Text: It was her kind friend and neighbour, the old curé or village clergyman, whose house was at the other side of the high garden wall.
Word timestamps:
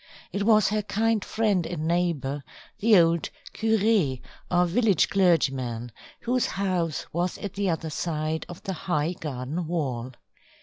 It 0.31 0.41
was 0.41 0.69
her 0.69 0.81
kind 0.81 1.23
friend 1.23 1.63
and 1.67 1.87
neighbour, 1.87 2.43
the 2.79 2.97
old 2.97 3.29
curé 3.53 4.19
or 4.49 4.65
village 4.65 5.11
clergyman, 5.11 5.91
whose 6.21 6.47
house 6.47 7.05
was 7.13 7.37
at 7.37 7.53
the 7.53 7.69
other 7.69 7.91
side 7.91 8.43
of 8.49 8.63
the 8.63 8.73
high 8.73 9.13
garden 9.13 9.67
wall. 9.67 10.13